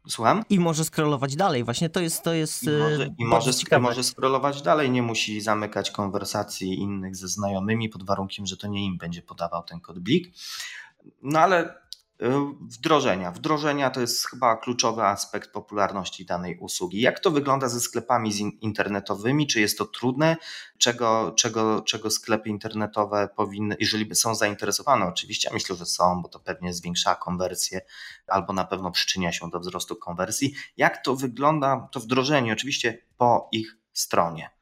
Słucham? 0.08 0.44
I 0.50 0.60
może 0.60 0.84
scrollować 0.84 1.36
dalej, 1.36 1.64
właśnie 1.64 1.90
to 1.90 2.00
jest 2.00 2.22
to 2.22 2.32
jest 2.32 2.62
I 2.62 2.70
może, 2.70 3.10
i 3.18 3.24
może, 3.24 3.50
może 3.80 4.04
scrollować 4.04 4.62
dalej, 4.62 4.90
nie 4.90 5.02
musi 5.02 5.40
zamykać 5.40 5.90
konwersacji 5.90 6.80
innych 6.80 7.16
ze 7.16 7.28
znajomymi 7.28 7.88
pod 7.88 8.02
warunkiem, 8.06 8.46
że 8.46 8.56
to 8.56 8.68
nie 8.68 8.84
im 8.84 8.98
będzie 8.98 9.22
podawał 9.22 9.62
ten 9.62 9.80
kod 9.80 9.98
blik. 9.98 10.34
No 11.22 11.40
ale 11.40 11.74
Wdrożenia. 12.60 13.32
Wdrożenia 13.32 13.90
to 13.90 14.00
jest 14.00 14.26
chyba 14.26 14.56
kluczowy 14.56 15.02
aspekt 15.02 15.50
popularności 15.50 16.24
danej 16.24 16.58
usługi. 16.58 17.00
Jak 17.00 17.20
to 17.20 17.30
wygląda 17.30 17.68
ze 17.68 17.80
sklepami 17.80 18.30
internetowymi? 18.60 19.46
Czy 19.46 19.60
jest 19.60 19.78
to 19.78 19.84
trudne? 19.84 20.36
Czego, 20.78 21.32
czego, 21.36 21.82
czego 21.82 22.10
sklepy 22.10 22.48
internetowe 22.48 23.28
powinny, 23.36 23.76
jeżeli 23.80 24.14
są 24.14 24.34
zainteresowane, 24.34 25.06
oczywiście, 25.06 25.50
myślę, 25.52 25.76
że 25.76 25.86
są, 25.86 26.22
bo 26.22 26.28
to 26.28 26.40
pewnie 26.40 26.74
zwiększa 26.74 27.14
konwersję 27.14 27.80
albo 28.26 28.52
na 28.52 28.64
pewno 28.64 28.90
przyczynia 28.90 29.32
się 29.32 29.50
do 29.50 29.60
wzrostu 29.60 29.96
konwersji. 29.96 30.54
Jak 30.76 31.04
to 31.04 31.16
wygląda, 31.16 31.88
to 31.92 32.00
wdrożenie, 32.00 32.52
oczywiście 32.52 32.98
po 33.16 33.48
ich 33.52 33.76
stronie? 33.92 34.57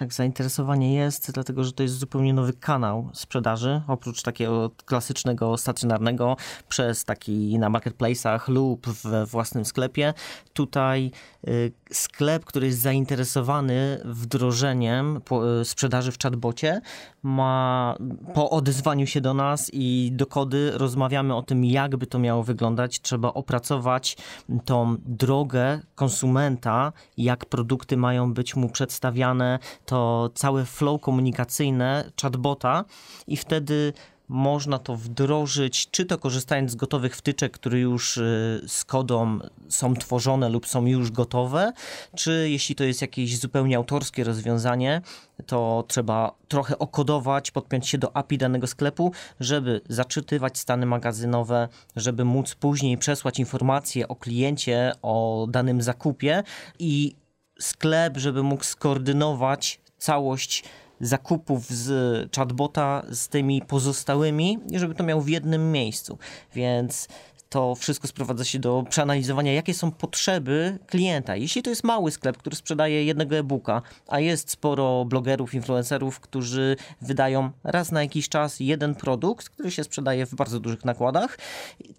Jak 0.00 0.12
zainteresowanie 0.12 0.94
jest, 0.94 1.32
dlatego 1.32 1.64
że 1.64 1.72
to 1.72 1.82
jest 1.82 1.98
zupełnie 1.98 2.34
nowy 2.34 2.52
kanał 2.52 3.10
sprzedaży, 3.12 3.82
oprócz 3.88 4.22
takiego 4.22 4.70
klasycznego, 4.84 5.56
stacjonarnego, 5.56 6.36
przez 6.68 7.04
taki 7.04 7.58
na 7.58 7.70
marketplace'ach 7.70 8.48
lub 8.48 8.88
we 8.88 9.26
własnym 9.26 9.64
sklepie. 9.64 10.14
Tutaj 10.52 11.10
y, 11.48 11.72
sklep, 11.92 12.44
który 12.44 12.66
jest 12.66 12.80
zainteresowany 12.80 14.00
wdrożeniem 14.04 15.20
y, 15.60 15.64
sprzedaży 15.64 16.12
w 16.12 16.18
chatbocie, 16.18 16.80
ma 17.22 17.96
po 18.34 18.50
odezwaniu 18.50 19.06
się 19.06 19.20
do 19.20 19.34
nas 19.34 19.70
i 19.72 20.10
do 20.12 20.26
kody 20.26 20.70
rozmawiamy 20.74 21.34
o 21.34 21.42
tym, 21.42 21.64
jakby 21.64 22.06
to 22.06 22.18
miało 22.18 22.42
wyglądać. 22.42 23.00
Trzeba 23.00 23.34
opracować 23.34 24.16
tą 24.64 24.96
drogę 25.06 25.80
konsumenta, 25.94 26.92
jak 27.16 27.46
produkty 27.46 27.96
mają 27.96 28.34
być 28.34 28.56
mu 28.56 28.68
przedstawiane, 28.68 29.58
to 29.86 30.30
całe 30.34 30.64
flow 30.64 31.00
komunikacyjne 31.00 32.10
chatbota 32.22 32.84
i 33.26 33.36
wtedy 33.36 33.92
można 34.28 34.78
to 34.78 34.96
wdrożyć, 34.96 35.90
czy 35.90 36.04
to 36.04 36.18
korzystając 36.18 36.70
z 36.70 36.74
gotowych 36.74 37.16
wtyczek, 37.16 37.52
które 37.52 37.78
już 37.78 38.16
y, 38.16 38.64
z 38.66 38.84
kodą 38.84 39.38
są 39.68 39.94
tworzone 39.94 40.48
lub 40.48 40.66
są 40.66 40.86
już 40.86 41.10
gotowe, 41.10 41.72
czy 42.16 42.46
jeśli 42.50 42.74
to 42.74 42.84
jest 42.84 43.02
jakieś 43.02 43.38
zupełnie 43.38 43.76
autorskie 43.76 44.24
rozwiązanie, 44.24 45.00
to 45.46 45.84
trzeba 45.88 46.32
trochę 46.48 46.78
okodować, 46.78 47.50
podpiąć 47.50 47.88
się 47.88 47.98
do 47.98 48.16
API 48.16 48.38
danego 48.38 48.66
sklepu, 48.66 49.12
żeby 49.40 49.80
zaczytywać 49.88 50.58
stany 50.58 50.86
magazynowe, 50.86 51.68
żeby 51.96 52.24
móc 52.24 52.54
później 52.54 52.98
przesłać 52.98 53.38
informacje 53.38 54.08
o 54.08 54.16
kliencie, 54.16 54.92
o 55.02 55.46
danym 55.50 55.82
zakupie 55.82 56.42
i 56.78 57.16
sklep, 57.60 58.16
żeby 58.16 58.42
mógł 58.42 58.64
skoordynować 58.64 59.80
całość 59.98 60.64
zakupów 61.00 61.66
z 61.66 62.36
chatbota 62.36 63.02
z 63.10 63.28
tymi 63.28 63.62
pozostałymi, 63.62 64.58
żeby 64.74 64.94
to 64.94 65.04
miał 65.04 65.20
w 65.20 65.28
jednym 65.28 65.72
miejscu. 65.72 66.18
Więc 66.54 67.08
to 67.48 67.74
wszystko 67.74 68.08
sprowadza 68.08 68.44
się 68.44 68.58
do 68.58 68.84
przeanalizowania, 68.90 69.52
jakie 69.52 69.74
są 69.74 69.90
potrzeby 69.90 70.78
klienta. 70.86 71.36
Jeśli 71.36 71.62
to 71.62 71.70
jest 71.70 71.84
mały 71.84 72.10
sklep, 72.10 72.36
który 72.36 72.56
sprzedaje 72.56 73.04
jednego 73.04 73.36
e-booka, 73.36 73.82
a 74.08 74.20
jest 74.20 74.50
sporo 74.50 75.04
blogerów, 75.04 75.54
influencerów, 75.54 76.20
którzy 76.20 76.76
wydają 77.02 77.50
raz 77.64 77.92
na 77.92 78.02
jakiś 78.02 78.28
czas 78.28 78.60
jeden 78.60 78.94
produkt, 78.94 79.48
który 79.48 79.70
się 79.70 79.84
sprzedaje 79.84 80.26
w 80.26 80.34
bardzo 80.34 80.60
dużych 80.60 80.84
nakładach, 80.84 81.38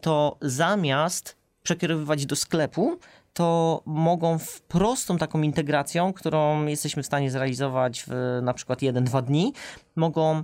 to 0.01 0.37
zamiast 0.41 1.35
przekierowywać 1.63 2.25
do 2.25 2.35
sklepu, 2.35 2.99
to 3.39 3.81
mogą 3.85 4.39
w 4.39 4.61
prostą 4.61 5.17
taką 5.17 5.41
integracją, 5.41 6.13
którą 6.13 6.65
jesteśmy 6.65 7.03
w 7.03 7.05
stanie 7.05 7.31
zrealizować 7.31 8.05
w 8.07 8.39
na 8.41 8.53
przykład 8.53 8.79
1-2 8.79 9.23
dni, 9.23 9.53
mogą 9.95 10.43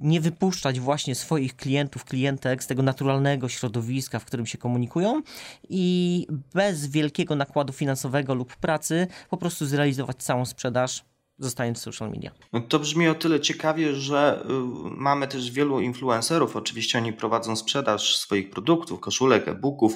nie 0.00 0.20
wypuszczać 0.20 0.80
właśnie 0.80 1.14
swoich 1.14 1.56
klientów, 1.56 2.04
klientek 2.04 2.64
z 2.64 2.66
tego 2.66 2.82
naturalnego 2.82 3.48
środowiska, 3.48 4.18
w 4.18 4.24
którym 4.24 4.46
się 4.46 4.58
komunikują 4.58 5.22
i 5.68 6.26
bez 6.54 6.86
wielkiego 6.86 7.36
nakładu 7.36 7.72
finansowego 7.72 8.34
lub 8.34 8.56
pracy 8.56 9.06
po 9.30 9.36
prostu 9.36 9.66
zrealizować 9.66 10.16
całą 10.16 10.46
sprzedaż 10.46 11.04
zostając 11.40 11.78
w 11.78 11.82
social 11.82 12.10
media. 12.10 12.30
No 12.52 12.60
to 12.60 12.78
brzmi 12.78 13.08
o 13.08 13.14
tyle 13.14 13.40
ciekawie, 13.40 13.94
że 13.94 14.44
y, 14.44 14.48
mamy 14.96 15.28
też 15.28 15.50
wielu 15.50 15.80
influencerów. 15.80 16.56
Oczywiście 16.56 16.98
oni 16.98 17.12
prowadzą 17.12 17.56
sprzedaż 17.56 18.16
swoich 18.16 18.50
produktów, 18.50 19.00
koszulek, 19.00 19.48
e-booków, 19.48 19.94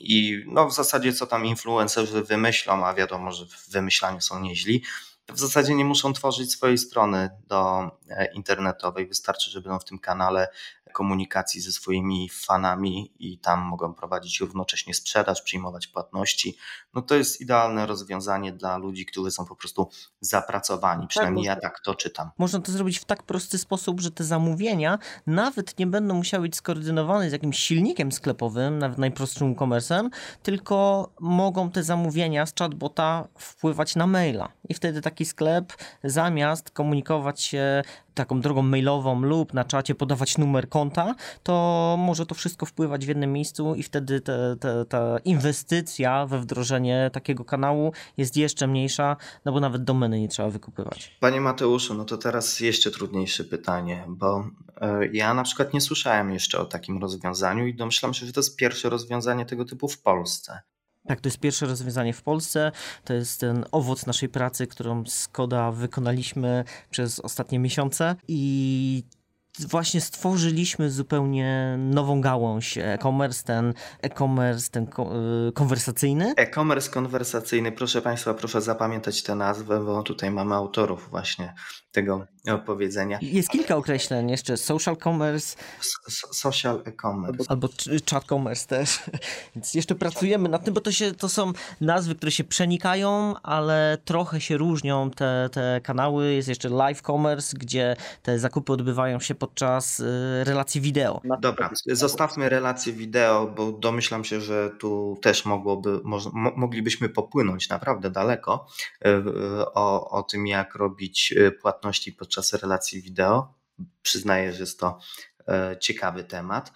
i 0.00 0.44
no 0.46 0.68
w 0.68 0.74
zasadzie 0.74 1.12
co 1.12 1.26
tam 1.26 1.46
influencerzy 1.46 2.22
wymyślą, 2.22 2.86
a 2.86 2.94
wiadomo, 2.94 3.32
że 3.32 3.46
w 3.46 3.70
wymyślaniu 3.70 4.20
są 4.20 4.40
nieźli, 4.40 4.82
w 5.28 5.38
zasadzie 5.38 5.74
nie 5.74 5.84
muszą 5.84 6.12
tworzyć 6.12 6.52
swojej 6.52 6.78
strony 6.78 7.30
do 7.46 7.90
e, 8.08 8.32
internetowej. 8.32 9.06
Wystarczy, 9.06 9.50
że 9.50 9.60
będą 9.60 9.78
w 9.78 9.84
tym 9.84 9.98
kanale 9.98 10.48
komunikacji 10.92 11.60
ze 11.60 11.72
swoimi 11.72 12.28
fanami 12.28 13.12
i 13.18 13.38
tam 13.38 13.60
mogą 13.60 13.94
prowadzić 13.94 14.40
równocześnie 14.40 14.94
sprzedaż, 14.94 15.42
przyjmować 15.42 15.86
płatności. 15.86 16.56
No 16.94 17.02
to 17.02 17.14
jest 17.14 17.40
idealne 17.40 17.86
rozwiązanie 17.86 18.52
dla 18.52 18.76
ludzi, 18.76 19.06
którzy 19.06 19.30
są 19.30 19.46
po 19.46 19.56
prostu 19.56 19.88
zapracowani. 20.20 21.06
Przynajmniej 21.06 21.46
tak, 21.46 21.56
ja 21.56 21.60
tak 21.60 21.80
to 21.80 21.94
czytam. 21.94 22.30
Można 22.38 22.60
to 22.60 22.72
zrobić 22.72 22.98
w 22.98 23.04
tak 23.04 23.22
prosty 23.22 23.58
sposób, 23.58 24.00
że 24.00 24.10
te 24.10 24.24
zamówienia 24.24 24.98
nawet 25.26 25.78
nie 25.78 25.86
będą 25.86 26.14
musiały 26.14 26.42
być 26.42 26.56
skoordynowane 26.56 27.30
z 27.30 27.32
jakimś 27.32 27.58
silnikiem 27.58 28.12
sklepowym, 28.12 28.78
nawet 28.78 28.98
najprostszym 28.98 29.52
e-commerce'em, 29.52 30.08
tylko 30.42 31.08
mogą 31.20 31.70
te 31.70 31.82
zamówienia 31.82 32.46
z 32.46 32.54
chatbota 32.58 33.28
wpływać 33.38 33.96
na 33.96 34.06
maila. 34.06 34.52
I 34.68 34.74
wtedy 34.74 35.00
taki 35.00 35.24
sklep 35.24 35.72
zamiast 36.04 36.70
komunikować 36.70 37.42
się 37.42 37.82
taką 38.14 38.40
drogą 38.40 38.62
mailową 38.62 39.20
lub 39.20 39.54
na 39.54 39.64
czacie 39.64 39.94
podawać 39.94 40.38
numer 40.38 40.68
konta, 40.68 40.79
to 41.42 41.96
może 41.98 42.26
to 42.26 42.34
wszystko 42.34 42.66
wpływać 42.66 43.04
w 43.04 43.08
jednym 43.08 43.32
miejscu 43.32 43.74
i 43.74 43.82
wtedy 43.82 44.20
te, 44.20 44.56
te, 44.60 44.84
ta 44.84 45.18
inwestycja 45.24 46.26
we 46.26 46.38
wdrożenie 46.38 47.10
takiego 47.12 47.44
kanału 47.44 47.92
jest 48.16 48.36
jeszcze 48.36 48.66
mniejsza, 48.66 49.16
no 49.44 49.52
bo 49.52 49.60
nawet 49.60 49.84
domeny 49.84 50.20
nie 50.20 50.28
trzeba 50.28 50.50
wykupywać. 50.50 51.16
Panie 51.20 51.40
Mateuszu, 51.40 51.94
no 51.94 52.04
to 52.04 52.18
teraz 52.18 52.60
jeszcze 52.60 52.90
trudniejsze 52.90 53.44
pytanie, 53.44 54.04
bo 54.08 54.44
e, 54.80 55.06
ja 55.06 55.34
na 55.34 55.42
przykład 55.42 55.74
nie 55.74 55.80
słyszałem 55.80 56.30
jeszcze 56.30 56.58
o 56.58 56.64
takim 56.64 56.98
rozwiązaniu 56.98 57.66
i 57.66 57.74
domyślam 57.74 58.14
się, 58.14 58.26
że 58.26 58.32
to 58.32 58.40
jest 58.40 58.56
pierwsze 58.56 58.90
rozwiązanie 58.90 59.46
tego 59.46 59.64
typu 59.64 59.88
w 59.88 60.02
Polsce. 60.02 60.60
Tak, 61.06 61.20
to 61.20 61.28
jest 61.28 61.38
pierwsze 61.38 61.66
rozwiązanie 61.66 62.12
w 62.12 62.22
Polsce. 62.22 62.72
To 63.04 63.14
jest 63.14 63.40
ten 63.40 63.64
owoc 63.72 64.06
naszej 64.06 64.28
pracy, 64.28 64.66
którą 64.66 65.04
Skoda 65.06 65.72
wykonaliśmy 65.72 66.64
przez 66.90 67.20
ostatnie 67.20 67.58
miesiące 67.58 68.16
i 68.28 69.02
właśnie 69.58 70.00
stworzyliśmy 70.00 70.90
zupełnie 70.90 71.76
nową 71.78 72.20
gałąź 72.20 72.78
e-commerce, 72.78 73.44
ten 73.44 73.74
e-commerce, 74.02 74.70
ten 74.70 74.84
e, 74.84 75.52
konwersacyjny. 75.52 76.34
E-commerce 76.36 76.90
konwersacyjny, 76.90 77.72
proszę 77.72 78.02
Państwa, 78.02 78.34
proszę 78.34 78.60
zapamiętać 78.60 79.22
tę 79.22 79.34
nazwę, 79.34 79.84
bo 79.84 80.02
tutaj 80.02 80.30
mamy 80.30 80.54
autorów 80.54 81.10
właśnie 81.10 81.54
tego 81.92 82.26
opowiedzenia. 82.48 83.18
Jest 83.22 83.48
kilka 83.48 83.76
określeń 83.76 84.30
jeszcze, 84.30 84.56
social 84.56 84.96
commerce. 84.96 85.56
social 86.32 86.82
e-commerce. 86.84 87.44
Albo, 87.48 87.68
chat 88.10 88.24
commerce 88.24 88.66
też. 88.66 89.00
Więc 89.54 89.74
jeszcze 89.74 89.94
pracujemy 89.94 90.48
nad 90.48 90.64
tym, 90.64 90.74
bo 90.74 90.80
to, 90.80 90.92
się, 90.92 91.12
to 91.12 91.28
są 91.28 91.52
nazwy, 91.80 92.14
które 92.14 92.32
się 92.32 92.44
przenikają, 92.44 93.34
ale 93.42 93.98
trochę 94.04 94.40
się 94.40 94.56
różnią 94.56 95.10
te, 95.10 95.48
te 95.52 95.80
kanały. 95.84 96.32
Jest 96.34 96.48
jeszcze 96.48 96.68
live 96.68 97.02
commerce, 97.02 97.56
gdzie 97.58 97.96
te 98.22 98.38
zakupy 98.38 98.72
odbywają 98.72 99.20
się 99.20 99.34
podczas 99.34 100.00
y, 100.00 100.04
relacji 100.44 100.80
wideo. 100.80 101.20
Dobra, 101.40 101.70
zostawmy 101.86 102.48
relacje 102.48 102.92
wideo, 102.92 103.46
bo 103.56 103.72
domyślam 103.72 104.24
się, 104.24 104.40
że 104.40 104.70
tu 104.78 105.18
też 105.22 105.44
mogłoby, 105.44 106.00
moglibyśmy 106.56 107.08
popłynąć 107.08 107.68
naprawdę 107.68 108.10
daleko 108.10 108.66
y, 109.06 109.08
y, 109.08 109.22
o, 109.74 110.10
o 110.10 110.22
tym, 110.22 110.46
jak 110.46 110.74
robić 110.74 111.34
płatności 111.60 111.79
podczas 112.18 112.52
relacji 112.52 113.02
wideo. 113.02 113.54
Przyznaję, 114.02 114.52
że 114.52 114.60
jest 114.60 114.80
to 114.80 114.98
ciekawy 115.80 116.24
temat, 116.24 116.72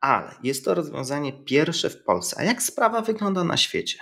ale 0.00 0.34
jest 0.42 0.64
to 0.64 0.74
rozwiązanie 0.74 1.32
pierwsze 1.32 1.90
w 1.90 2.04
Polsce. 2.04 2.36
A 2.38 2.42
jak 2.42 2.62
sprawa 2.62 3.00
wygląda 3.00 3.44
na 3.44 3.56
świecie? 3.56 3.98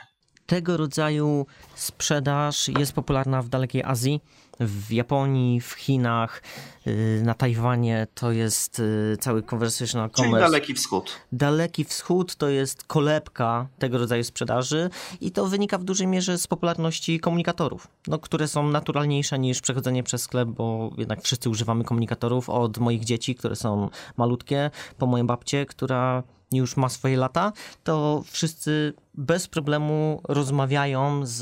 Tego 0.46 0.76
rodzaju 0.76 1.46
sprzedaż 1.74 2.68
jest 2.68 2.92
popularna 2.92 3.42
w 3.42 3.48
dalekiej 3.48 3.82
Azji 3.82 4.20
w 4.60 4.92
Japonii, 4.92 5.60
w 5.60 5.72
Chinach, 5.72 6.42
y, 6.86 7.22
na 7.24 7.34
Tajwanie 7.34 8.06
to 8.14 8.32
jest 8.32 8.78
y, 8.78 9.16
cały 9.20 9.42
conversational 9.42 10.10
commerce. 10.10 10.38
Czyli 10.38 10.52
Daleki 10.52 10.74
Wschód. 10.74 11.12
Daleki 11.32 11.84
Wschód 11.84 12.36
to 12.36 12.48
jest 12.48 12.84
kolebka 12.84 13.66
tego 13.78 13.98
rodzaju 13.98 14.24
sprzedaży 14.24 14.90
i 15.20 15.30
to 15.30 15.46
wynika 15.46 15.78
w 15.78 15.84
dużej 15.84 16.06
mierze 16.06 16.38
z 16.38 16.46
popularności 16.46 17.20
komunikatorów, 17.20 17.88
no, 18.06 18.18
które 18.18 18.48
są 18.48 18.68
naturalniejsze 18.68 19.38
niż 19.38 19.60
przechodzenie 19.60 20.02
przez 20.02 20.22
sklep, 20.22 20.48
bo 20.48 20.90
jednak 20.98 21.22
wszyscy 21.22 21.50
używamy 21.50 21.84
komunikatorów 21.84 22.48
od 22.48 22.78
moich 22.78 23.04
dzieci, 23.04 23.34
które 23.34 23.56
są 23.56 23.88
malutkie, 24.16 24.70
po 24.98 25.06
moją 25.06 25.26
babcię, 25.26 25.66
która 25.66 26.22
już 26.52 26.76
ma 26.76 26.88
swoje 26.88 27.16
lata, 27.16 27.52
to 27.84 28.22
wszyscy 28.26 28.94
bez 29.14 29.48
problemu 29.48 30.20
rozmawiają 30.28 31.26
z, 31.26 31.36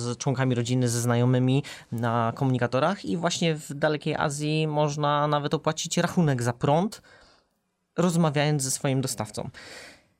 z, 0.00 0.18
członkami 0.18 0.54
rodziny, 0.54 0.88
ze 0.88 1.00
znajomymi 1.00 1.62
na 1.92 2.32
komunikatorach 2.36 3.04
i 3.04 3.16
właśnie 3.16 3.54
w 3.54 3.74
dalekiej 3.74 4.14
Azji 4.14 4.66
można 4.66 5.28
nawet 5.28 5.54
opłacić 5.54 5.98
rachunek 5.98 6.42
za 6.42 6.52
prąd, 6.52 7.02
rozmawiając 7.96 8.62
ze 8.62 8.70
swoim 8.70 9.00
dostawcą. 9.00 9.50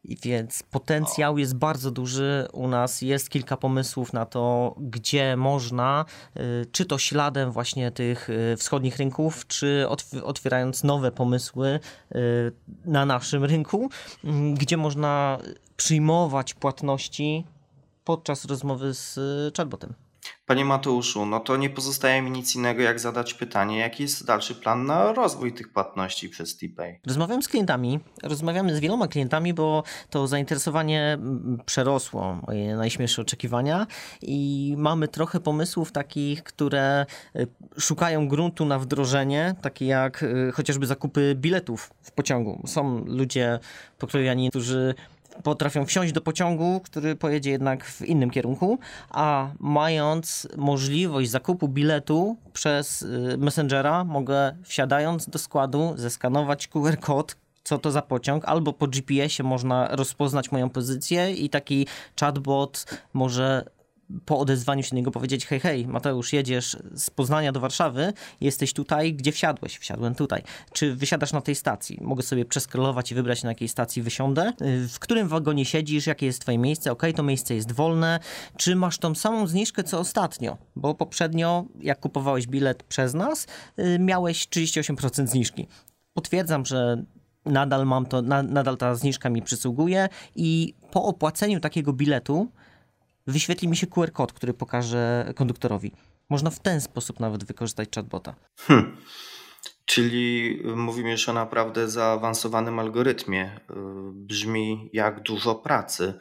Więc 0.05 0.63
potencjał 0.63 1.39
jest 1.39 1.57
bardzo 1.57 1.91
duży. 1.91 2.49
U 2.53 2.69
nas 2.69 3.03
jest 3.03 3.31
kilka 3.31 3.57
pomysłów 3.57 4.13
na 4.13 4.27
to, 4.27 4.75
gdzie 4.79 5.37
można, 5.37 6.05
y, 6.37 6.67
czy 6.73 6.85
to 6.85 6.99
śladem 6.99 7.53
właśnie 7.53 7.91
tych 7.91 8.31
y, 8.31 8.57
wschodnich 8.57 8.97
rynków, 8.97 9.47
czy 9.47 9.87
otwierając 10.25 10.85
nowe 10.85 11.13
pomysły 11.13 11.81
y, 12.15 12.53
na 12.85 13.07
naszym 13.07 13.45
rynku, 13.45 13.91
mm, 14.25 14.55
gdzie 14.55 14.77
można 14.77 15.39
przyjmować 15.77 16.55
płatności 16.55 17.45
podczas 18.05 18.45
rozmowy 18.45 18.95
z 18.95 19.19
chatbotem. 19.57 20.04
Panie 20.47 20.65
Mateuszu, 20.65 21.27
no 21.27 21.41
to 21.41 21.57
nie 21.57 21.71
pozostaje 21.71 22.23
mi 22.23 22.31
nic 22.31 22.57
innego, 22.57 22.83
jak 22.83 23.01
zadać 23.01 23.35
pytanie, 23.35 23.79
jaki 23.79 24.03
jest 24.03 24.27
dalszy 24.27 24.55
plan 24.55 24.87
na 24.87 25.13
rozwój 25.13 25.53
tych 25.53 25.73
płatności 25.73 26.29
przez 26.29 26.57
TPay? 26.57 27.01
Rozmawiam 27.07 27.43
z 27.43 27.49
klientami, 27.49 28.01
rozmawiamy 28.23 28.77
z 28.77 28.81
wieloma 28.81 29.09
klientami, 29.09 29.55
bo 29.55 29.83
to 30.11 30.27
zainteresowanie 30.27 31.13
mm, 31.13 31.59
przerosło 31.67 32.41
najśmielsze 32.77 33.23
oczekiwania 33.23 33.87
i 34.23 34.75
mamy 34.79 35.09
trochę 35.09 35.41
pomysłów 35.41 35.93
takich, 35.93 36.43
które 36.43 37.07
y, 37.37 37.47
szukają 37.79 38.29
gruntu 38.29 38.65
na 38.65 38.79
wdrożenie, 38.79 39.55
takie 39.63 39.87
jak 39.87 40.23
y, 40.23 40.53
chociażby 40.55 40.87
zakupy 40.87 41.35
biletów 41.35 41.91
w 42.03 42.13
pociągu. 42.13 42.63
Są 42.67 43.05
ludzie 43.07 43.59
pokrojani, 43.99 44.51
którzy 44.51 44.95
potrafią 45.43 45.87
wsiąść 45.87 46.13
do 46.13 46.21
pociągu, 46.21 46.81
który 46.85 47.17
pojedzie 47.17 47.51
jednak 47.51 47.85
w 47.85 48.03
innym 48.03 48.31
kierunku, 48.31 48.79
a 49.11 49.51
mając 49.61 50.49
możliwość 50.57 51.31
zakupu 51.31 51.69
biletu 51.69 52.37
przez 52.53 53.03
y, 53.03 53.37
Messengera, 53.39 54.05
mogę 54.05 54.57
wsiadając 54.63 55.29
do 55.29 55.39
składu 55.39 55.95
zeskanować 55.97 56.69
QR 56.69 56.99
kod, 57.01 57.37
co 57.65 57.79
to 57.79 57.91
za 57.91 58.03
pociąg, 58.03 58.45
albo 58.45 58.73
po 58.73 58.87
GPS-ie 58.87 59.49
można 59.49 59.89
rozpoznać 59.91 60.53
moją 60.53 60.71
pozycję 60.71 61.33
i 61.33 61.51
taki 61.51 61.87
chatbot 62.21 62.87
może 63.13 63.65
po 64.25 64.39
odezwaniu 64.39 64.83
się 64.83 64.91
do 64.91 64.97
niego 64.97 65.11
powiedzieć: 65.11 65.47
Hej, 65.47 65.61
hej, 65.61 65.87
Mateusz, 65.87 66.33
jedziesz 66.33 66.77
z 66.95 67.11
Poznania 67.11 67.53
do 67.53 67.61
Warszawy, 67.61 68.13
jesteś 68.41 68.73
tutaj, 68.73 69.15
gdzie 69.15 69.33
wsiadłeś? 69.33 69.79
Wsiadłem 69.79 70.15
tutaj. 70.15 70.43
Czy 70.73 70.95
wysiadasz 70.95 71.33
na 71.33 71.41
tej 71.41 71.55
stacji? 71.55 71.99
Mogę 72.01 72.23
sobie 72.23 72.45
przeskrolować 72.45 73.13
i 73.13 73.15
wybrać, 73.15 73.43
na 73.43 73.49
jakiej 73.49 73.69
stacji 73.69 74.03
wysiądę. 74.03 74.53
W 74.89 74.99
którym 74.99 75.29
wagonie 75.29 75.65
siedzisz? 75.65 76.07
Jakie 76.07 76.27
jest 76.27 76.41
Twoje 76.41 76.59
miejsce? 76.59 76.93
Ok, 76.93 77.03
to 77.17 77.23
miejsce 77.23 77.55
jest 77.55 77.73
wolne. 77.73 78.21
Czy 78.57 78.77
masz 78.77 78.99
tą 78.99 79.15
samą 79.15 79.47
zniżkę 79.47 79.85
co 79.85 79.99
ostatnio? 79.99 80.59
Bo 80.77 80.95
poprzednio, 80.95 81.65
jak 81.81 82.01
kupowałeś 82.01 82.47
bilet 82.47 82.83
przez 82.83 83.15
nas, 83.15 83.47
y, 83.79 83.99
miałeś 83.99 84.49
38% 84.49 85.27
zniżki. 85.27 85.67
Potwierdzam, 86.15 86.67
że 86.67 87.05
nadal 87.47 87.87
mam 87.87 88.07
to, 88.07 88.23
nadal 88.23 88.77
ta 88.77 88.95
zniżka 88.95 89.31
mi 89.31 89.43
przysługuje 89.43 90.09
i 90.37 90.75
po 90.91 91.05
opłaceniu 91.05 91.61
takiego 91.61 91.93
biletu 91.93 92.49
wyświetli 93.27 93.69
mi 93.69 93.77
się 93.77 93.87
QR 93.87 94.13
kod, 94.13 94.33
który 94.33 94.55
pokaże 94.55 95.33
konduktorowi. 95.37 95.93
Można 96.29 96.51
w 96.51 96.59
ten 96.59 96.81
sposób 96.81 97.21
nawet 97.21 97.45
wykorzystać 97.45 97.89
chatbota. 97.95 98.35
Hmm. 98.57 98.97
Czyli 99.87 100.59
mówimy 100.77 101.11
już 101.11 101.29
o 101.29 101.33
naprawdę 101.33 101.89
zaawansowanym 101.89 102.79
algorytmie. 102.79 103.61
Y, 103.71 103.75
brzmi 104.13 104.91
jak 104.93 105.23
dużo 105.23 105.55
pracy. 105.55 106.15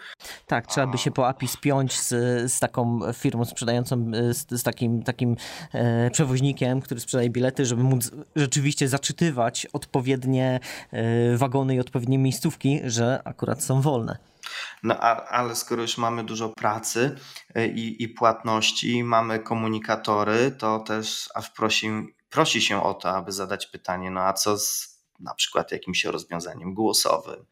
Tak, 0.47 0.67
trzeba 0.67 0.87
by 0.87 0.97
się 0.97 1.11
po 1.11 1.27
API 1.27 1.47
spiąć 1.47 1.99
z, 1.99 2.09
z 2.51 2.59
taką 2.59 2.99
firmą 3.13 3.45
sprzedającą, 3.45 4.11
y, 4.29 4.33
z, 4.33 4.47
z 4.49 4.63
takim, 4.63 5.03
takim 5.03 5.35
e, 5.73 6.11
przewoźnikiem, 6.11 6.81
który 6.81 6.99
sprzedaje 6.99 7.29
bilety, 7.29 7.65
żeby 7.65 7.83
móc 7.83 8.11
rzeczywiście 8.35 8.87
zaczytywać 8.87 9.67
odpowiednie 9.73 10.59
e, 10.91 11.37
wagony 11.37 11.75
i 11.75 11.79
odpowiednie 11.79 12.17
miejscówki, 12.17 12.81
że 12.83 13.21
akurat 13.25 13.63
są 13.63 13.81
wolne. 13.81 14.32
No 14.83 14.97
a, 14.99 15.25
ale 15.25 15.55
skoro 15.55 15.81
już 15.81 15.97
mamy 15.97 16.23
dużo 16.23 16.49
pracy 16.49 17.15
e, 17.55 17.67
i, 17.67 18.03
i 18.03 18.09
płatności, 18.09 19.03
mamy 19.03 19.39
komunikatory, 19.39 20.51
to 20.51 20.79
też 20.79 21.29
aż 21.35 21.49
prosi, 21.49 21.91
prosi 22.29 22.61
się 22.61 22.83
o 22.83 22.93
to, 22.93 23.09
aby 23.09 23.31
zadać 23.31 23.67
pytanie, 23.67 24.11
no 24.11 24.21
a 24.21 24.33
co 24.33 24.57
z 24.57 24.93
na 25.19 25.33
przykład 25.33 25.71
jakimś 25.71 26.05
rozwiązaniem 26.05 26.73
głosowym? 26.73 27.45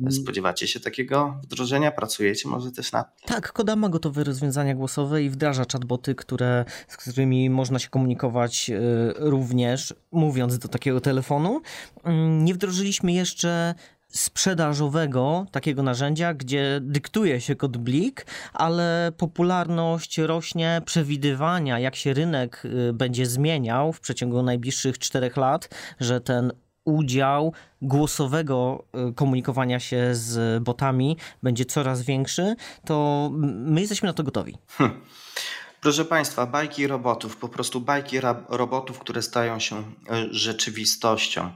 Mm. 0.00 0.12
Spodziewacie 0.12 0.68
się 0.68 0.80
takiego 0.80 1.40
wdrożenia? 1.42 1.90
Pracujecie 1.90 2.48
może 2.48 2.72
też 2.72 2.92
nad 2.92 3.16
tym? 3.16 3.28
Tak, 3.28 3.52
Koda 3.52 3.76
ma 3.76 3.88
gotowe 3.88 4.24
rozwiązania 4.24 4.74
głosowe 4.74 5.22
i 5.22 5.30
wdraża 5.30 5.64
chatboty, 5.72 6.14
które, 6.14 6.64
z 6.88 6.96
którymi 6.96 7.50
można 7.50 7.78
się 7.78 7.88
komunikować 7.88 8.70
e, 8.70 8.78
również, 9.16 9.94
mówiąc 10.12 10.58
do 10.58 10.68
takiego 10.68 11.00
telefonu. 11.00 11.60
Mm, 12.04 12.44
nie 12.44 12.54
wdrożyliśmy 12.54 13.12
jeszcze 13.12 13.74
sprzedażowego 14.08 15.46
takiego 15.52 15.82
narzędzia, 15.82 16.34
gdzie 16.34 16.80
dyktuje 16.82 17.40
się 17.40 17.56
kod 17.56 17.76
blik, 17.76 18.26
ale 18.52 19.12
popularność 19.16 20.18
rośnie 20.18 20.82
przewidywania, 20.84 21.78
jak 21.78 21.96
się 21.96 22.14
rynek 22.14 22.62
y, 22.64 22.92
będzie 22.92 23.26
zmieniał 23.26 23.92
w 23.92 24.00
przeciągu 24.00 24.42
najbliższych 24.42 24.98
czterech 24.98 25.36
lat, 25.36 25.68
że 26.00 26.20
ten 26.20 26.52
udział 26.84 27.52
głosowego 27.82 28.84
y, 29.10 29.14
komunikowania 29.14 29.80
się 29.80 30.08
z 30.12 30.62
botami 30.62 31.16
będzie 31.42 31.64
coraz 31.64 32.02
większy, 32.02 32.56
to 32.84 33.30
my 33.42 33.80
jesteśmy 33.80 34.06
na 34.06 34.12
to 34.12 34.22
gotowi. 34.22 34.58
Hm. 34.68 35.00
Proszę 35.80 36.04
Państwa, 36.04 36.46
bajki 36.46 36.86
robotów, 36.86 37.36
po 37.36 37.48
prostu 37.48 37.80
bajki 37.80 38.20
robotów, 38.48 38.98
które 38.98 39.22
stają 39.22 39.58
się 39.58 39.78
y, 39.78 39.84
rzeczywistością. 40.30 41.50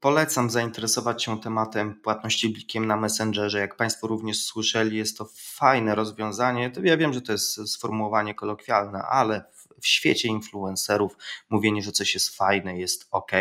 Polecam 0.00 0.50
zainteresować 0.50 1.24
się 1.24 1.40
tematem 1.40 1.94
płatności 1.94 2.48
blikiem 2.48 2.86
na 2.86 2.96
Messengerze. 2.96 3.58
Jak 3.58 3.76
Państwo 3.76 4.06
również 4.06 4.44
słyszeli, 4.44 4.96
jest 4.96 5.18
to 5.18 5.28
fajne 5.34 5.94
rozwiązanie. 5.94 6.72
Ja 6.82 6.96
wiem, 6.96 7.12
że 7.12 7.22
to 7.22 7.32
jest 7.32 7.68
sformułowanie 7.68 8.34
kolokwialne, 8.34 9.02
ale 9.02 9.44
w 9.80 9.86
świecie 9.86 10.28
influencerów 10.28 11.16
mówienie, 11.50 11.82
że 11.82 11.92
coś 11.92 12.14
jest 12.14 12.36
fajne, 12.36 12.78
jest 12.78 13.08
ok, 13.10 13.32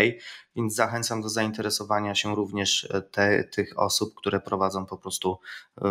więc 0.55 0.75
zachęcam 0.75 1.21
do 1.21 1.29
zainteresowania 1.29 2.15
się 2.15 2.35
również 2.35 2.87
e, 2.91 3.01
te, 3.01 3.43
tych 3.43 3.79
osób, 3.79 4.15
które 4.15 4.39
prowadzą 4.39 4.85
po 4.85 4.97
prostu 4.97 5.39
e, 5.81 5.83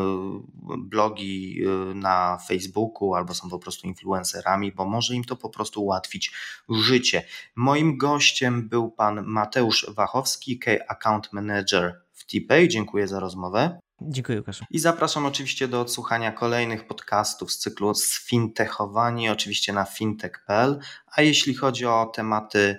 blogi 0.79 1.63
e, 1.65 1.95
na 1.95 2.39
Facebooku 2.49 3.15
albo 3.15 3.35
są 3.35 3.51
po 3.51 3.59
prostu 3.59 3.87
influencerami, 3.87 4.73
bo 4.73 4.85
może 4.85 5.15
im 5.15 5.25
to 5.25 5.37
po 5.37 5.49
prostu 5.49 5.85
ułatwić 5.85 6.33
życie. 6.71 7.25
Moim 7.57 7.99
gościem 7.99 8.69
był 8.69 8.91
pan 8.91 9.25
Mateusz 9.27 9.87
Wachowski, 9.95 10.61
Account 10.89 11.33
Manager 11.33 12.01
w 12.13 12.27
TPay. 12.27 12.69
Dziękuję 12.69 13.09
za 13.09 13.21
rozmowę. 13.21 13.79
Dziękuję, 14.01 14.39
Łukasz. 14.39 14.61
I 14.71 14.79
zapraszam 14.79 15.27
oczywiście 15.27 15.69
do 15.69 15.81
odsłuchania 15.81 16.33
kolejnych 16.33 16.87
podcastów 16.87 17.53
z 17.53 17.59
cyklu 17.59 17.95
Sfintechowani, 17.95 19.29
oczywiście 19.29 19.73
na 19.73 19.85
fintech.pl. 19.85 20.81
A 21.17 21.23
jeśli 21.23 21.55
chodzi 21.55 21.87
o 21.87 22.07
tematy 22.15 22.79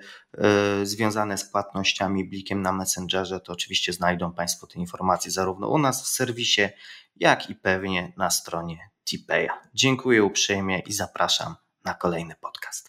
y, 0.82 0.86
związane 0.86 1.38
z 1.38 1.50
płatnościami 1.50 2.24
blikiem 2.24 2.62
na 2.62 2.72
Messengerze, 2.72 3.40
to 3.40 3.52
oczywiście 3.52 3.92
znajdą 3.92 4.32
Państwo 4.32 4.66
te 4.66 4.78
informacje 4.78 5.30
zarówno 5.30 5.68
u 5.68 5.78
nas 5.78 6.02
w 6.04 6.06
serwisie, 6.06 6.68
jak 7.16 7.50
i 7.50 7.54
pewnie 7.54 8.12
na 8.16 8.30
stronie 8.30 8.90
Tipeya. 9.04 9.50
Dziękuję 9.74 10.24
uprzejmie 10.24 10.78
i 10.78 10.92
zapraszam 10.92 11.54
na 11.84 11.94
kolejny 11.94 12.34
podcast. 12.40 12.88